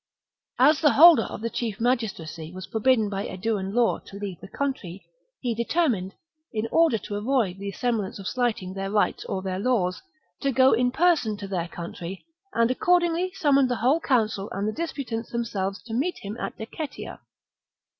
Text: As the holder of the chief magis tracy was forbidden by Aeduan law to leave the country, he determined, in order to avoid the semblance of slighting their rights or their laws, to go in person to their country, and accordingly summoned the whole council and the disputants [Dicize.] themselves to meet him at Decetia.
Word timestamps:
As 0.57 0.81
the 0.81 0.93
holder 0.93 1.25
of 1.25 1.41
the 1.41 1.49
chief 1.51 1.79
magis 1.79 2.11
tracy 2.11 2.51
was 2.51 2.65
forbidden 2.65 3.07
by 3.07 3.27
Aeduan 3.27 3.71
law 3.71 3.99
to 3.99 4.17
leave 4.17 4.39
the 4.39 4.47
country, 4.47 5.05
he 5.41 5.53
determined, 5.53 6.15
in 6.51 6.67
order 6.71 6.97
to 6.97 7.17
avoid 7.17 7.59
the 7.59 7.71
semblance 7.71 8.17
of 8.17 8.27
slighting 8.27 8.73
their 8.73 8.89
rights 8.89 9.23
or 9.25 9.43
their 9.43 9.59
laws, 9.59 10.01
to 10.39 10.51
go 10.51 10.71
in 10.73 10.89
person 10.89 11.37
to 11.37 11.47
their 11.47 11.67
country, 11.67 12.25
and 12.51 12.71
accordingly 12.71 13.31
summoned 13.33 13.69
the 13.69 13.75
whole 13.75 13.99
council 13.99 14.49
and 14.49 14.67
the 14.67 14.71
disputants 14.71 15.29
[Dicize.] 15.29 15.33
themselves 15.33 15.83
to 15.83 15.93
meet 15.93 16.17
him 16.23 16.35
at 16.39 16.57
Decetia. 16.57 17.19